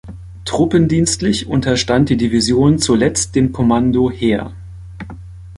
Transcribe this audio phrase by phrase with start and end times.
[0.45, 4.51] Truppendienstlich unterstand die Division zuletzt dem Kommando Heer.